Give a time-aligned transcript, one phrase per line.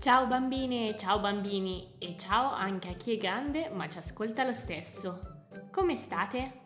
[0.00, 4.54] Ciao bambine, ciao bambini e ciao anche a chi è grande ma ci ascolta lo
[4.54, 5.48] stesso.
[5.70, 6.60] Come state?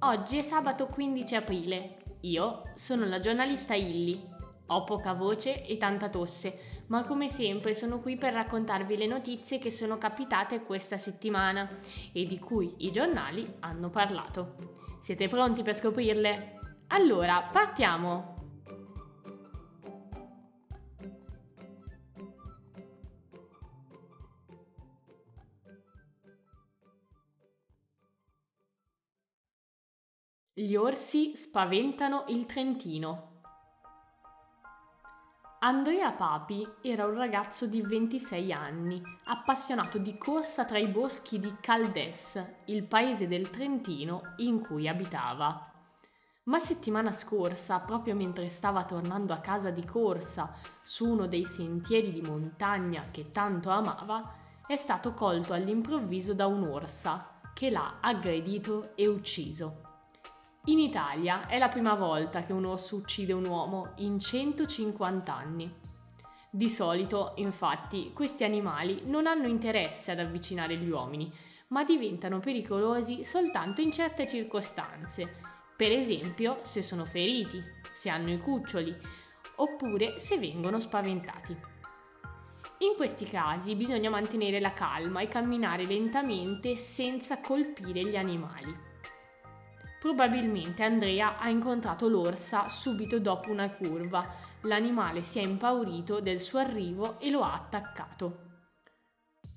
[0.00, 1.96] Oggi è sabato 15 aprile.
[2.20, 4.22] Io sono la giornalista Illy.
[4.66, 9.56] Ho poca voce e tanta tosse, ma come sempre sono qui per raccontarvi le notizie
[9.56, 11.66] che sono capitate questa settimana
[12.12, 14.54] e di cui i giornali hanno parlato.
[15.00, 16.60] Siete pronti per scoprirle?
[16.88, 18.35] Allora, partiamo!
[30.66, 33.42] Gli orsi spaventano il Trentino.
[35.60, 41.54] Andrea Papi era un ragazzo di 26 anni, appassionato di corsa tra i boschi di
[41.60, 45.72] Caldes, il paese del Trentino in cui abitava.
[46.46, 50.52] Ma settimana scorsa, proprio mentre stava tornando a casa di corsa
[50.82, 54.34] su uno dei sentieri di montagna che tanto amava,
[54.66, 59.85] è stato colto all'improvviso da un'orsa che l'ha aggredito e ucciso.
[60.68, 65.72] In Italia è la prima volta che un orso uccide un uomo in 150 anni.
[66.50, 71.32] Di solito, infatti, questi animali non hanno interesse ad avvicinare gli uomini,
[71.68, 75.36] ma diventano pericolosi soltanto in certe circostanze,
[75.76, 77.62] per esempio se sono feriti,
[77.94, 78.92] se hanno i cuccioli,
[79.58, 81.56] oppure se vengono spaventati.
[82.78, 88.85] In questi casi bisogna mantenere la calma e camminare lentamente senza colpire gli animali.
[89.98, 94.26] Probabilmente Andrea ha incontrato l'orsa subito dopo una curva.
[94.62, 98.44] L'animale si è impaurito del suo arrivo e lo ha attaccato.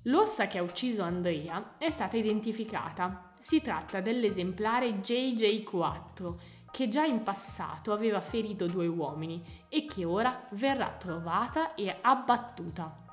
[0.04, 3.34] L'orsa che ha ucciso Andrea è stata identificata.
[3.40, 10.46] Si tratta dell'esemplare JJ4 che già in passato aveva ferito due uomini e che ora
[10.52, 13.04] verrà trovata e abbattuta.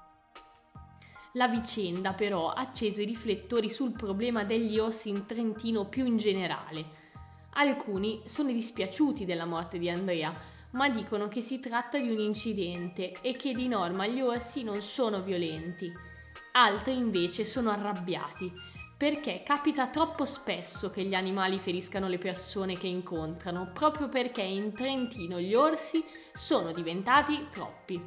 [1.33, 6.17] La vicenda però ha acceso i riflettori sul problema degli orsi in Trentino più in
[6.17, 7.05] generale
[7.59, 10.31] Alcuni sono dispiaciuti della morte di Andrea,
[10.71, 14.83] ma dicono che si tratta di un incidente e che di norma gli orsi non
[14.83, 15.91] sono violenti.
[16.51, 18.51] Altri invece sono arrabbiati
[18.95, 24.73] perché capita troppo spesso che gli animali feriscano le persone che incontrano, proprio perché in
[24.73, 26.03] Trentino gli orsi
[26.33, 27.99] sono diventati troppi.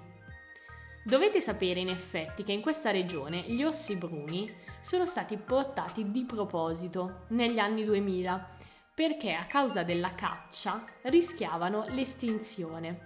[1.02, 4.48] Dovete sapere in effetti che in questa regione gli orsi bruni
[4.80, 8.58] sono stati portati di proposito negli anni 2000
[9.00, 12.98] perché a causa della caccia rischiavano l'estinzione.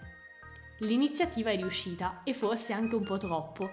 [0.78, 3.70] L'iniziativa è riuscita e forse anche un po' troppo.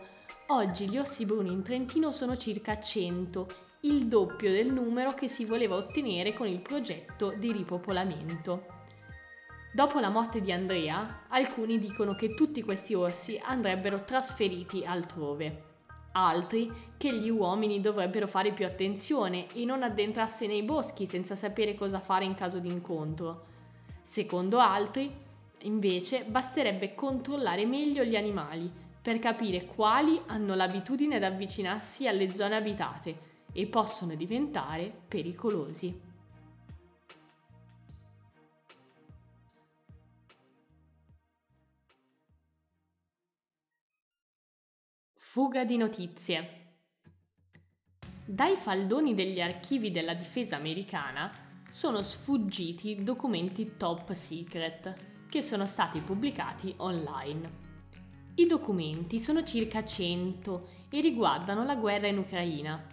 [0.50, 3.48] Oggi gli orsi bruni in Trentino sono circa 100,
[3.82, 8.68] il doppio del numero che si voleva ottenere con il progetto di ripopolamento.
[9.74, 15.71] Dopo la morte di Andrea, alcuni dicono che tutti questi orsi andrebbero trasferiti altrove
[16.14, 21.76] altri che gli uomini dovrebbero fare più attenzione e non addentrarsi nei boschi senza sapere
[21.76, 23.46] cosa fare in caso di incontro.
[24.02, 25.10] Secondo altri,
[25.64, 28.70] invece, basterebbe controllare meglio gli animali
[29.02, 36.11] per capire quali hanno l'abitudine ad avvicinarsi alle zone abitate e possono diventare pericolosi.
[45.34, 46.80] Fuga di notizie.
[48.26, 51.32] Dai faldoni degli archivi della difesa americana
[51.70, 54.94] sono sfuggiti documenti top secret
[55.30, 57.50] che sono stati pubblicati online.
[58.36, 62.86] I documenti sono circa 100 e riguardano la guerra in Ucraina.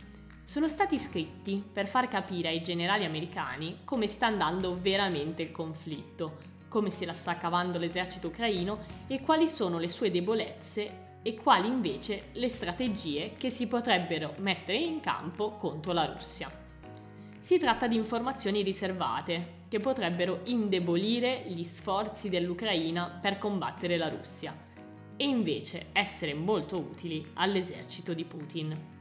[0.44, 6.38] Sono stati scritti per far capire ai generali americani come sta andando veramente il conflitto,
[6.68, 11.68] come se la sta cavando l'esercito ucraino e quali sono le sue debolezze e quali
[11.68, 16.50] invece le strategie che si potrebbero mettere in campo contro la Russia.
[17.40, 24.56] Si tratta di informazioni riservate che potrebbero indebolire gli sforzi dell'Ucraina per combattere la Russia
[25.16, 28.96] e invece essere molto utili all'esercito di Putin.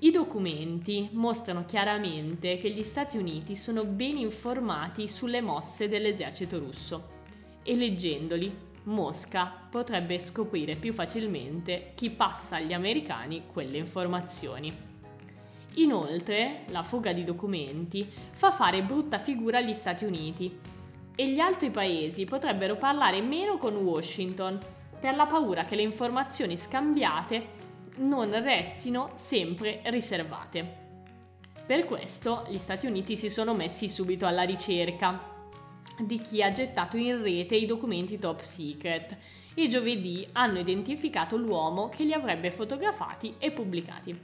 [0.00, 7.16] I documenti mostrano chiaramente che gli Stati Uniti sono ben informati sulle mosse dell'esercito russo
[7.64, 14.86] e leggendoli Mosca potrebbe scoprire più facilmente chi passa agli americani quelle informazioni.
[15.74, 20.58] Inoltre, la fuga di documenti fa fare brutta figura agli Stati Uniti
[21.14, 24.58] e gli altri paesi potrebbero parlare meno con Washington
[24.98, 27.56] per la paura che le informazioni scambiate
[27.96, 30.86] non restino sempre riservate.
[31.66, 35.27] Per questo gli Stati Uniti si sono messi subito alla ricerca
[35.98, 39.16] di chi ha gettato in rete i documenti top secret
[39.54, 44.16] e giovedì hanno identificato l'uomo che li avrebbe fotografati e pubblicati.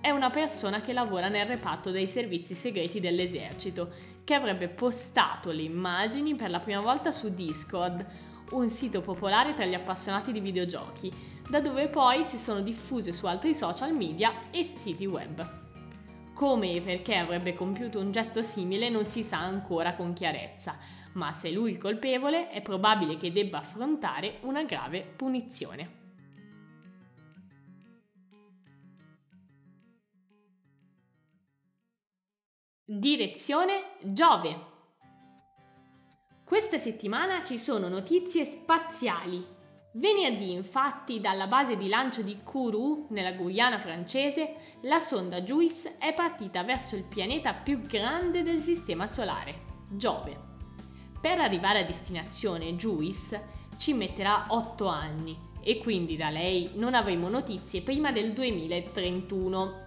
[0.00, 3.92] È una persona che lavora nel reparto dei servizi segreti dell'esercito,
[4.24, 8.06] che avrebbe postato le immagini per la prima volta su Discord,
[8.50, 11.12] un sito popolare tra gli appassionati di videogiochi,
[11.48, 15.66] da dove poi si sono diffuse su altri social media e siti web.
[16.34, 20.76] Come e perché avrebbe compiuto un gesto simile non si sa ancora con chiarezza,
[21.14, 25.96] ma se lui il colpevole è probabile che debba affrontare una grave punizione.
[32.84, 34.66] Direzione Giove.
[36.44, 39.56] Questa settimana ci sono notizie spaziali
[39.98, 46.14] Venerdì, infatti, dalla base di lancio di Kourou, nella Guyana francese, la sonda JUICE è
[46.14, 50.47] partita verso il pianeta più grande del Sistema Solare, Giove.
[51.20, 57.28] Per arrivare a destinazione JUICE ci metterà 8 anni e quindi da lei non avremo
[57.28, 59.86] notizie prima del 2031.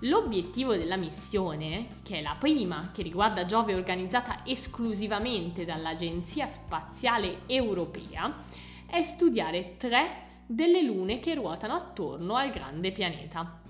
[0.00, 8.44] L'obiettivo della missione, che è la prima che riguarda Giove organizzata esclusivamente dall'Agenzia Spaziale Europea,
[8.86, 13.60] è studiare tre delle lune che ruotano attorno al grande pianeta.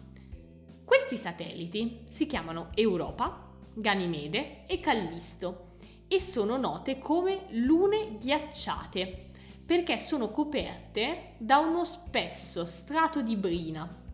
[0.85, 3.45] Questi satelliti si chiamano Europa,
[3.75, 5.66] Ganimede e Callisto
[6.09, 9.27] e sono note come lune ghiacciate
[9.67, 14.05] perché sono coperte da uno spesso strato di brina.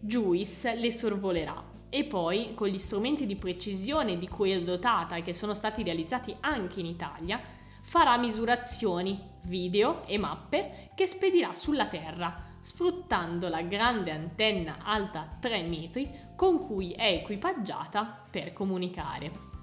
[0.00, 5.22] JUICE le sorvolerà e poi, con gli strumenti di precisione di cui è dotata e
[5.22, 7.40] che sono stati realizzati anche in Italia,
[7.82, 15.62] farà misurazioni, video e mappe che spedirà sulla Terra, sfruttando la grande antenna alta 3
[15.62, 19.55] metri con cui è equipaggiata per comunicare.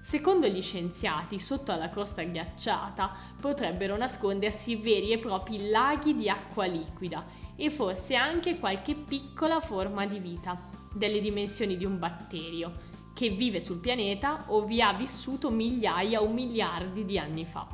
[0.00, 6.64] Secondo gli scienziati, sotto alla crosta ghiacciata potrebbero nascondersi veri e propri laghi di acqua
[6.64, 10.58] liquida e forse anche qualche piccola forma di vita,
[10.94, 16.28] delle dimensioni di un batterio, che vive sul pianeta o vi ha vissuto migliaia o
[16.28, 17.68] miliardi di anni fa.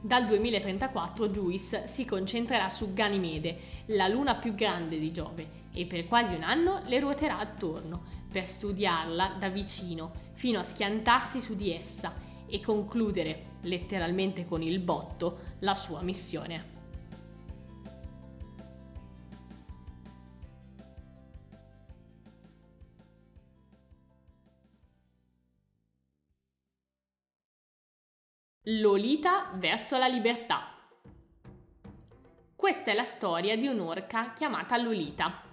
[0.00, 6.06] Dal 2034 JUICE si concentrerà su Ganimede, la luna più grande di Giove, e per
[6.06, 11.72] quasi un anno le ruoterà attorno, per studiarla da vicino, fino a schiantarsi su di
[11.72, 12.14] essa
[12.46, 16.78] e concludere, letteralmente con il botto, la sua missione.
[28.64, 30.74] Lolita verso la libertà.
[32.54, 35.49] Questa è la storia di un'orca chiamata Lolita.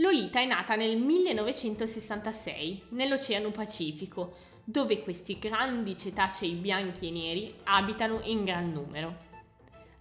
[0.00, 8.20] Lolita è nata nel 1966 nell'Oceano Pacifico, dove questi grandi cetacei bianchi e neri abitano
[8.22, 9.26] in gran numero.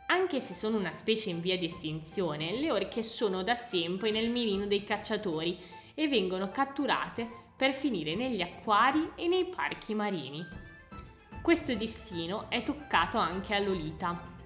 [0.05, 4.29] Anche se sono una specie in via di estinzione, le orche sono da sempre nel
[4.29, 5.57] mirino dei cacciatori
[5.95, 10.45] e vengono catturate per finire negli acquari e nei parchi marini.
[11.41, 14.36] Questo destino è toccato anche a Lolita.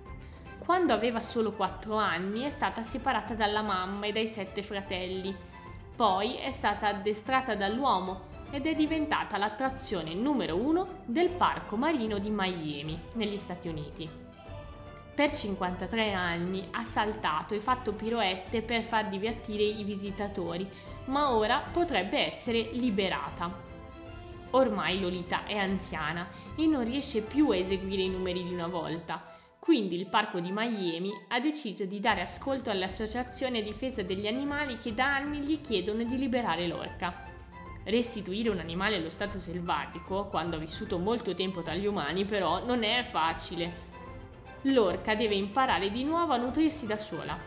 [0.72, 5.36] Quando aveva solo 4 anni è stata separata dalla mamma e dai sette fratelli.
[5.94, 12.30] Poi è stata addestrata dall'uomo ed è diventata l'attrazione numero uno del parco marino di
[12.30, 14.10] Miami, negli Stati Uniti.
[15.14, 20.66] Per 53 anni ha saltato e fatto piroette per far divertire i visitatori,
[21.08, 23.54] ma ora potrebbe essere liberata.
[24.52, 29.40] Ormai Lolita è anziana e non riesce più a eseguire i numeri di una volta.
[29.62, 34.96] Quindi il parco di Miami ha deciso di dare ascolto all'Associazione difesa degli animali che
[34.96, 37.26] da anni gli chiedono di liberare l'orca.
[37.84, 42.66] Restituire un animale allo stato selvatico, quando ha vissuto molto tempo tra gli umani, però
[42.66, 43.72] non è facile.
[44.64, 47.38] L'orca deve imparare di nuovo a nutrirsi da sola,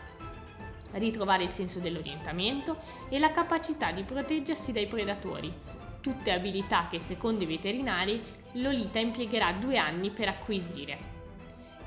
[0.93, 2.77] ritrovare il senso dell'orientamento
[3.09, 5.53] e la capacità di proteggersi dai predatori,
[5.99, 11.14] tutte abilità che secondo i veterinari Lolita impiegherà due anni per acquisire.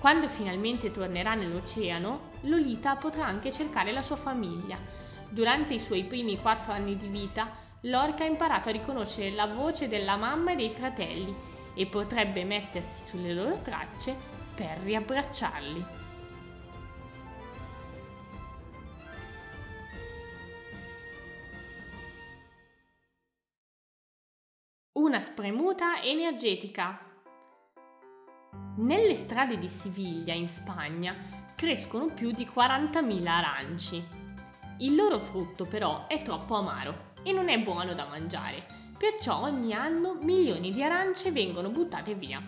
[0.00, 4.78] Quando finalmente tornerà nell'oceano, Lolita potrà anche cercare la sua famiglia.
[5.28, 7.50] Durante i suoi primi quattro anni di vita,
[7.82, 11.34] l'orca ha imparato a riconoscere la voce della mamma e dei fratelli
[11.74, 14.16] e potrebbe mettersi sulle loro tracce
[14.54, 15.84] per riabbracciarli.
[24.92, 27.07] Una spremuta energetica.
[28.76, 31.14] Nelle strade di Siviglia, in Spagna,
[31.54, 34.06] crescono più di 40.000 aranci.
[34.78, 38.64] Il loro frutto però è troppo amaro e non è buono da mangiare,
[38.96, 42.40] perciò ogni anno milioni di arance vengono buttate via.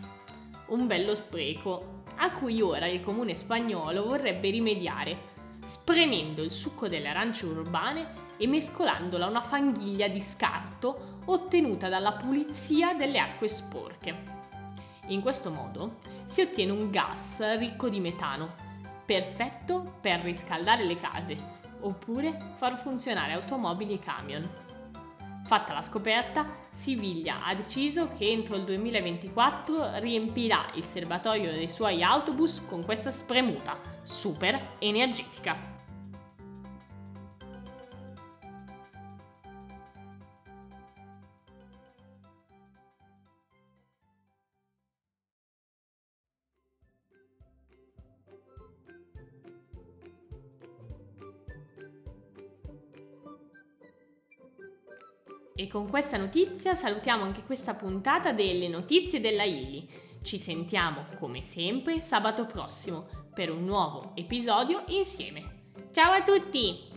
[0.68, 5.28] Un bello spreco, a cui ora il comune spagnolo vorrebbe rimediare,
[5.64, 12.12] spremendo il succo delle arance urbane e mescolandola a una fanghiglia di scarto ottenuta dalla
[12.12, 14.39] pulizia delle acque sporche.
[15.08, 18.54] In questo modo si ottiene un gas ricco di metano,
[19.04, 24.48] perfetto per riscaldare le case oppure far funzionare automobili e camion.
[25.44, 32.04] Fatta la scoperta, Siviglia ha deciso che entro il 2024 riempirà il serbatoio dei suoi
[32.04, 35.79] autobus con questa spremuta super energetica.
[55.60, 59.86] E con questa notizia salutiamo anche questa puntata delle notizie della Illy.
[60.22, 65.72] Ci sentiamo come sempre sabato prossimo per un nuovo episodio insieme.
[65.92, 66.89] Ciao a tutti!